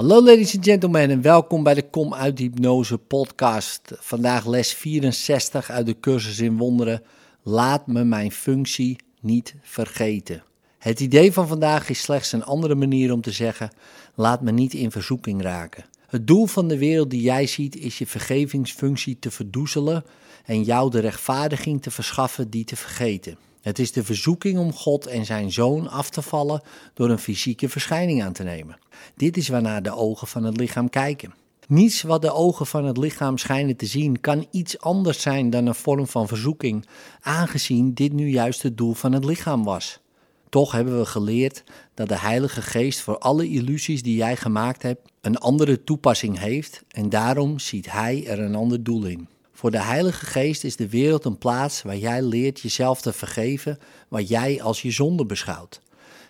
Hallo 0.00 0.22
ladies 0.22 0.54
and 0.54 0.64
gentlemen 0.64 1.10
en 1.10 1.22
welkom 1.22 1.62
bij 1.62 1.74
de 1.74 1.90
Kom 1.90 2.14
uit 2.14 2.38
Hypnose 2.38 2.98
podcast. 2.98 3.80
Vandaag 3.98 4.46
les 4.46 4.72
64 4.72 5.70
uit 5.70 5.86
de 5.86 6.00
cursus 6.00 6.38
in 6.38 6.56
wonderen. 6.56 7.02
Laat 7.42 7.86
me 7.86 8.04
mijn 8.04 8.32
functie 8.32 8.96
niet 9.20 9.54
vergeten. 9.62 10.42
Het 10.78 11.00
idee 11.00 11.32
van 11.32 11.48
vandaag 11.48 11.88
is 11.88 12.00
slechts 12.00 12.32
een 12.32 12.44
andere 12.44 12.74
manier 12.74 13.12
om 13.12 13.20
te 13.20 13.30
zeggen: 13.30 13.70
laat 14.14 14.42
me 14.42 14.50
niet 14.50 14.74
in 14.74 14.90
verzoeking 14.90 15.42
raken. 15.42 15.84
Het 16.06 16.26
doel 16.26 16.46
van 16.46 16.68
de 16.68 16.78
wereld 16.78 17.10
die 17.10 17.22
jij 17.22 17.46
ziet 17.46 17.76
is 17.76 17.98
je 17.98 18.06
vergevingsfunctie 18.06 19.18
te 19.18 19.30
verdoezelen 19.30 20.04
en 20.44 20.62
jou 20.62 20.90
de 20.90 20.98
rechtvaardiging 20.98 21.82
te 21.82 21.90
verschaffen 21.90 22.50
die 22.50 22.64
te 22.64 22.76
vergeten. 22.76 23.36
Het 23.60 23.78
is 23.78 23.92
de 23.92 24.04
verzoeking 24.04 24.58
om 24.58 24.72
God 24.72 25.06
en 25.06 25.24
zijn 25.24 25.52
zoon 25.52 25.88
af 25.88 26.10
te 26.10 26.22
vallen 26.22 26.62
door 26.94 27.10
een 27.10 27.18
fysieke 27.18 27.68
verschijning 27.68 28.22
aan 28.22 28.32
te 28.32 28.42
nemen. 28.42 28.78
Dit 29.16 29.36
is 29.36 29.48
waarnaar 29.48 29.82
de 29.82 29.94
ogen 29.94 30.26
van 30.26 30.44
het 30.44 30.56
lichaam 30.56 30.90
kijken. 30.90 31.34
Niets 31.66 32.02
wat 32.02 32.22
de 32.22 32.32
ogen 32.32 32.66
van 32.66 32.84
het 32.84 32.96
lichaam 32.96 33.38
schijnen 33.38 33.76
te 33.76 33.86
zien 33.86 34.20
kan 34.20 34.46
iets 34.50 34.80
anders 34.80 35.20
zijn 35.20 35.50
dan 35.50 35.66
een 35.66 35.74
vorm 35.74 36.06
van 36.06 36.28
verzoeking, 36.28 36.86
aangezien 37.20 37.94
dit 37.94 38.12
nu 38.12 38.28
juist 38.28 38.62
het 38.62 38.76
doel 38.76 38.92
van 38.92 39.12
het 39.12 39.24
lichaam 39.24 39.64
was. 39.64 40.00
Toch 40.48 40.72
hebben 40.72 40.98
we 40.98 41.06
geleerd 41.06 41.64
dat 41.94 42.08
de 42.08 42.18
Heilige 42.18 42.62
Geest 42.62 43.00
voor 43.00 43.18
alle 43.18 43.48
illusies 43.48 44.02
die 44.02 44.16
jij 44.16 44.36
gemaakt 44.36 44.82
hebt 44.82 45.10
een 45.20 45.36
andere 45.36 45.84
toepassing 45.84 46.38
heeft 46.38 46.84
en 46.88 47.08
daarom 47.08 47.58
ziet 47.58 47.92
Hij 47.92 48.26
er 48.26 48.38
een 48.38 48.54
ander 48.54 48.82
doel 48.82 49.04
in. 49.04 49.28
Voor 49.60 49.70
de 49.70 49.82
Heilige 49.82 50.26
Geest 50.26 50.64
is 50.64 50.76
de 50.76 50.88
wereld 50.88 51.24
een 51.24 51.38
plaats 51.38 51.82
waar 51.82 51.96
jij 51.96 52.22
leert 52.22 52.60
jezelf 52.60 53.00
te 53.00 53.12
vergeven 53.12 53.78
wat 54.08 54.28
jij 54.28 54.62
als 54.62 54.82
je 54.82 54.90
zonde 54.90 55.26
beschouwt. 55.26 55.80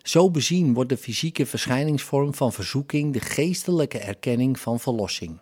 Zo 0.02 0.30
bezien 0.30 0.74
wordt 0.74 0.88
de 0.88 0.96
fysieke 0.96 1.46
verschijningsvorm 1.46 2.34
van 2.34 2.52
verzoeking 2.52 3.12
de 3.12 3.20
geestelijke 3.20 3.98
erkenning 3.98 4.60
van 4.60 4.80
verlossing. 4.80 5.38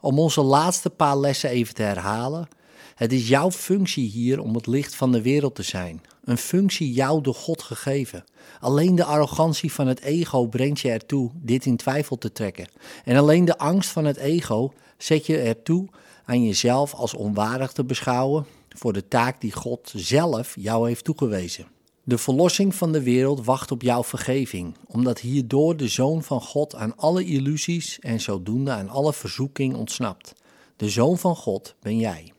Om 0.00 0.18
onze 0.18 0.40
laatste 0.40 0.90
paar 0.90 1.18
lessen 1.18 1.50
even 1.50 1.74
te 1.74 1.82
herhalen. 1.82 2.48
Het 2.94 3.12
is 3.12 3.28
jouw 3.28 3.50
functie 3.50 4.08
hier 4.08 4.40
om 4.40 4.54
het 4.54 4.66
licht 4.66 4.94
van 4.94 5.12
de 5.12 5.22
wereld 5.22 5.54
te 5.54 5.62
zijn. 5.62 6.02
Een 6.24 6.38
functie 6.38 6.92
jou 6.92 7.22
door 7.22 7.34
God 7.34 7.62
gegeven. 7.62 8.24
Alleen 8.60 8.94
de 8.94 9.04
arrogantie 9.04 9.72
van 9.72 9.86
het 9.86 10.00
ego 10.00 10.46
brengt 10.46 10.80
je 10.80 10.90
ertoe 10.90 11.30
dit 11.34 11.66
in 11.66 11.76
twijfel 11.76 12.18
te 12.18 12.32
trekken. 12.32 12.68
En 13.04 13.16
alleen 13.16 13.44
de 13.44 13.58
angst 13.58 13.90
van 13.90 14.04
het 14.04 14.16
ego 14.16 14.72
zet 14.98 15.26
je 15.26 15.38
ertoe 15.38 15.88
aan 16.24 16.44
jezelf 16.44 16.94
als 16.94 17.14
onwaardig 17.14 17.72
te 17.72 17.84
beschouwen 17.84 18.46
voor 18.68 18.92
de 18.92 19.08
taak 19.08 19.40
die 19.40 19.52
God 19.52 19.92
zelf 19.96 20.54
jou 20.58 20.88
heeft 20.88 21.04
toegewezen. 21.04 21.66
De 22.04 22.18
verlossing 22.18 22.74
van 22.74 22.92
de 22.92 23.02
wereld 23.02 23.44
wacht 23.44 23.70
op 23.70 23.82
jouw 23.82 24.04
vergeving, 24.04 24.76
omdat 24.86 25.18
hierdoor 25.18 25.76
de 25.76 25.88
Zoon 25.88 26.22
van 26.22 26.40
God 26.40 26.74
aan 26.74 26.96
alle 26.96 27.24
illusies 27.24 27.98
en 27.98 28.20
zodoende 28.20 28.70
aan 28.70 28.88
alle 28.88 29.12
verzoeking 29.12 29.74
ontsnapt. 29.74 30.32
De 30.76 30.88
Zoon 30.88 31.18
van 31.18 31.36
God 31.36 31.74
ben 31.80 31.98
jij. 31.98 32.32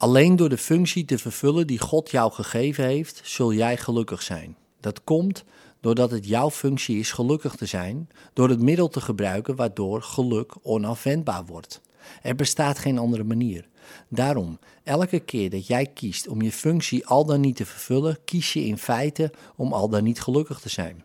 Alleen 0.00 0.36
door 0.36 0.48
de 0.48 0.58
functie 0.58 1.04
te 1.04 1.18
vervullen 1.18 1.66
die 1.66 1.78
God 1.78 2.10
jou 2.10 2.32
gegeven 2.32 2.84
heeft, 2.84 3.20
zul 3.24 3.52
jij 3.52 3.76
gelukkig 3.76 4.22
zijn. 4.22 4.56
Dat 4.80 5.04
komt 5.04 5.44
doordat 5.80 6.10
het 6.10 6.26
jouw 6.26 6.50
functie 6.50 6.98
is 6.98 7.12
gelukkig 7.12 7.54
te 7.54 7.66
zijn, 7.66 8.08
door 8.32 8.48
het 8.48 8.60
middel 8.60 8.88
te 8.88 9.00
gebruiken 9.00 9.56
waardoor 9.56 10.02
geluk 10.02 10.54
onafwendbaar 10.62 11.44
wordt. 11.44 11.80
Er 12.22 12.34
bestaat 12.34 12.78
geen 12.78 12.98
andere 12.98 13.24
manier. 13.24 13.68
Daarom, 14.08 14.58
elke 14.84 15.20
keer 15.20 15.50
dat 15.50 15.66
jij 15.66 15.86
kiest 15.86 16.28
om 16.28 16.42
je 16.42 16.52
functie 16.52 17.06
al 17.06 17.24
dan 17.24 17.40
niet 17.40 17.56
te 17.56 17.66
vervullen, 17.66 18.18
kies 18.24 18.52
je 18.52 18.64
in 18.64 18.78
feite 18.78 19.32
om 19.56 19.72
al 19.72 19.88
dan 19.88 20.04
niet 20.04 20.20
gelukkig 20.20 20.60
te 20.60 20.68
zijn. 20.68 21.04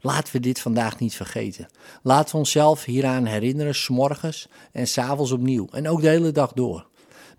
Laten 0.00 0.32
we 0.32 0.40
dit 0.40 0.60
vandaag 0.60 0.98
niet 0.98 1.14
vergeten. 1.14 1.68
Laten 2.02 2.32
we 2.32 2.38
onszelf 2.38 2.84
hieraan 2.84 3.24
herinneren, 3.24 3.74
s'morgens 3.74 4.48
en 4.72 4.86
s'avonds 4.86 5.32
opnieuw 5.32 5.66
en 5.70 5.88
ook 5.88 6.00
de 6.00 6.08
hele 6.08 6.32
dag 6.32 6.52
door. 6.52 6.86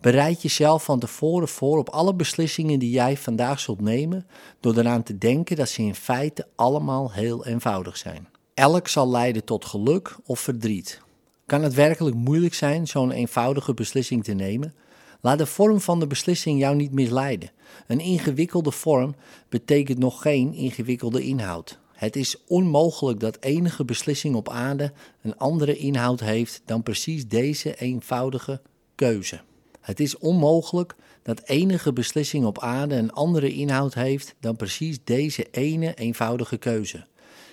Bereid 0.02 0.42
jezelf 0.42 0.84
van 0.84 1.00
tevoren 1.00 1.48
voor 1.48 1.78
op 1.78 1.90
alle 1.90 2.14
beslissingen 2.14 2.80
die 2.80 2.92
jij 2.92 3.18
vandaag 3.18 3.60
zult 3.60 3.82
nemen, 3.82 4.28
door 4.60 4.78
eraan 4.78 5.04
te 5.04 5.18
denken 5.18 5.56
dat 5.56 5.70
ze 5.70 5.82
in 5.82 5.96
feite 5.96 6.48
allemaal 6.56 7.12
heel 7.12 7.46
eenvoudig 7.46 7.98
zijn. 7.98 8.28
Elk 8.54 8.88
zal 8.88 9.10
leiden 9.10 9.44
tot 9.44 9.66
geluk 9.66 10.18
of 10.26 10.40
verdriet. 10.40 11.02
Kan 11.46 11.64
het 11.64 11.74
werkelijk 11.74 12.16
moeilijk 12.16 12.54
zijn 12.54 12.88
zo'n 12.88 13.12
eenvoudige 13.12 13.74
beslissing 13.74 14.24
te 14.24 14.34
nemen? 14.34 14.74
Laat 15.22 15.38
de 15.38 15.46
vorm 15.46 15.82
van 15.82 16.00
de 16.00 16.08
beslissing 16.08 16.60
jou 16.60 16.76
niet 16.76 16.92
misleiden. 16.92 17.52
Een 17.88 18.00
ingewikkelde 18.00 18.72
vorm 18.72 19.16
betekent 19.50 19.98
nog 19.98 20.22
geen 20.22 20.54
ingewikkelde 20.54 21.24
inhoud. 21.24 21.80
Het 21.94 22.16
is 22.16 22.44
onmogelijk 22.48 23.20
dat 23.20 23.38
enige 23.40 23.86
beslissing 23.86 24.36
op 24.36 24.50
aarde 24.50 24.92
een 25.22 25.38
andere 25.38 25.78
inhoud 25.78 26.20
heeft 26.20 26.62
dan 26.66 26.84
precies 26.84 27.28
deze 27.28 27.76
eenvoudige 27.76 28.62
keuze. 28.96 29.42
Het 29.90 30.00
is 30.00 30.18
onmogelijk 30.18 30.96
dat 31.24 31.42
enige 31.46 31.94
beslissing 31.94 32.46
op 32.46 32.60
aarde 32.60 32.96
een 32.96 33.12
andere 33.12 33.54
inhoud 33.54 33.94
heeft 33.94 34.36
dan 34.40 34.56
precies 34.56 34.98
deze 35.04 35.48
ene 35.52 35.94
eenvoudige 35.94 36.58
keuze. 36.58 37.06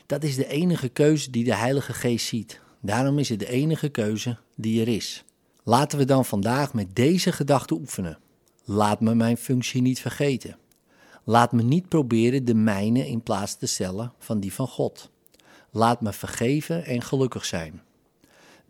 Dat 0.06 0.24
is 0.24 0.36
de 0.36 0.46
enige 0.46 0.88
keuze 0.88 1.30
die 1.30 1.44
de 1.44 1.54
Heilige 1.54 1.92
Geest 1.92 2.26
ziet. 2.26 2.60
Daarom 2.80 3.18
is 3.18 3.28
het 3.28 3.38
de 3.38 3.48
enige 3.48 3.88
keuze 3.88 4.38
die 4.54 4.80
er 4.80 4.88
is. 4.88 5.24
Laten 5.62 5.98
we 5.98 6.04
dan 6.04 6.24
vandaag 6.24 6.74
met 6.74 6.96
deze 6.96 7.32
gedachte 7.32 7.74
oefenen. 7.74 8.18
Laat 8.64 9.00
me 9.00 9.14
mijn 9.14 9.36
functie 9.36 9.82
niet 9.82 10.00
vergeten. 10.00 10.58
Laat 11.24 11.52
me 11.52 11.62
niet 11.62 11.88
proberen 11.88 12.44
de 12.44 12.54
mijne 12.54 13.08
in 13.08 13.22
plaats 13.22 13.56
te 13.56 13.66
stellen 13.66 14.12
van 14.18 14.40
die 14.40 14.52
van 14.52 14.68
God. 14.68 15.10
Laat 15.70 16.00
me 16.00 16.12
vergeven 16.12 16.84
en 16.84 17.02
gelukkig 17.02 17.44
zijn. 17.44 17.82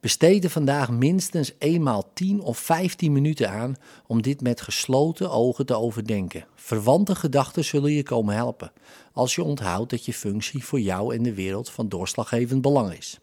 Besteed 0.06 0.44
er 0.44 0.50
vandaag 0.50 0.90
minstens 0.90 1.52
eenmaal 1.58 2.10
10 2.14 2.40
of 2.40 2.58
15 2.58 3.12
minuten 3.12 3.50
aan 3.50 3.76
om 4.06 4.22
dit 4.22 4.40
met 4.40 4.60
gesloten 4.60 5.30
ogen 5.30 5.66
te 5.66 5.74
overdenken. 5.74 6.46
Verwante 6.54 7.14
gedachten 7.14 7.64
zullen 7.64 7.92
je 7.92 8.02
komen 8.02 8.34
helpen 8.34 8.72
als 9.12 9.34
je 9.34 9.42
onthoudt 9.42 9.90
dat 9.90 10.04
je 10.04 10.12
functie 10.12 10.64
voor 10.64 10.80
jou 10.80 11.14
en 11.14 11.22
de 11.22 11.34
wereld 11.34 11.70
van 11.70 11.88
doorslaggevend 11.88 12.62
belang 12.62 12.92
is. 12.92 13.18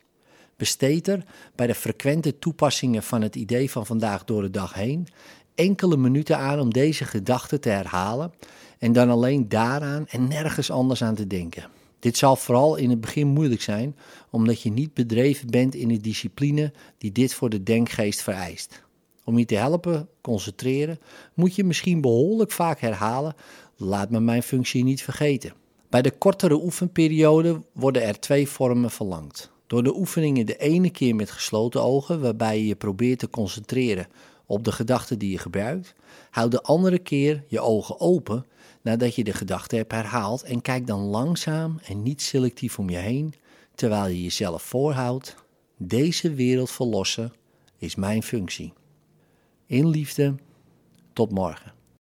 Besteed 0.57 1.07
er 1.07 1.25
bij 1.55 1.67
de 1.67 1.75
frequente 1.75 2.39
toepassingen 2.39 3.03
van 3.03 3.21
het 3.21 3.35
idee 3.35 3.71
van 3.71 3.85
vandaag 3.85 4.23
door 4.23 4.41
de 4.41 4.51
dag 4.51 4.73
heen 4.73 5.07
enkele 5.55 5.97
minuten 5.97 6.37
aan 6.37 6.59
om 6.59 6.73
deze 6.73 7.05
gedachten 7.05 7.61
te 7.61 7.69
herhalen 7.69 8.33
en 8.79 8.93
dan 8.93 9.09
alleen 9.09 9.49
daaraan 9.49 10.07
en 10.07 10.27
nergens 10.27 10.71
anders 10.71 11.03
aan 11.03 11.15
te 11.15 11.27
denken. 11.27 11.63
Dit 12.03 12.17
zal 12.17 12.35
vooral 12.35 12.75
in 12.75 12.89
het 12.89 13.01
begin 13.01 13.27
moeilijk 13.27 13.61
zijn, 13.61 13.95
omdat 14.29 14.61
je 14.61 14.71
niet 14.71 14.93
bedreven 14.93 15.49
bent 15.49 15.75
in 15.75 15.87
de 15.87 15.97
discipline 15.97 16.73
die 16.97 17.11
dit 17.11 17.33
voor 17.33 17.49
de 17.49 17.63
denkgeest 17.63 18.21
vereist. 18.21 18.83
Om 19.23 19.37
je 19.37 19.45
te 19.45 19.55
helpen 19.55 20.07
concentreren, 20.21 20.99
moet 21.33 21.55
je 21.55 21.63
misschien 21.63 22.01
behoorlijk 22.01 22.51
vaak 22.51 22.79
herhalen: 22.79 23.35
laat 23.75 24.09
me 24.09 24.19
mijn 24.19 24.43
functie 24.43 24.83
niet 24.83 25.03
vergeten. 25.03 25.53
Bij 25.89 26.01
de 26.01 26.11
kortere 26.11 26.63
oefenperiode 26.63 27.61
worden 27.73 28.03
er 28.03 28.19
twee 28.19 28.47
vormen 28.47 28.91
verlangd. 28.91 29.51
Door 29.67 29.83
de 29.83 29.95
oefeningen 29.95 30.45
de 30.45 30.57
ene 30.57 30.89
keer 30.89 31.15
met 31.15 31.31
gesloten 31.31 31.83
ogen, 31.83 32.21
waarbij 32.21 32.57
je 32.57 32.67
je 32.67 32.75
probeert 32.75 33.19
te 33.19 33.29
concentreren 33.29 34.07
op 34.45 34.63
de 34.63 34.71
gedachten 34.71 35.19
die 35.19 35.31
je 35.31 35.37
gebruikt, 35.37 35.95
houd 36.29 36.51
de 36.51 36.61
andere 36.61 36.99
keer 36.99 37.43
je 37.47 37.59
ogen 37.59 37.99
open 37.99 38.45
nadat 38.81 39.15
je 39.15 39.23
de 39.23 39.33
gedachte 39.33 39.75
hebt 39.75 39.91
herhaald 39.91 40.43
en 40.43 40.61
kijk 40.61 40.87
dan 40.87 41.01
langzaam 41.01 41.79
en 41.83 42.03
niet 42.03 42.21
selectief 42.21 42.79
om 42.79 42.89
je 42.89 42.97
heen, 42.97 43.33
terwijl 43.75 44.07
je 44.07 44.23
jezelf 44.23 44.63
voorhoudt, 44.63 45.35
deze 45.77 46.33
wereld 46.33 46.71
verlossen 46.71 47.33
is 47.77 47.95
mijn 47.95 48.23
functie. 48.23 48.73
In 49.65 49.87
liefde, 49.87 50.35
tot 51.13 51.31
morgen. 51.31 51.73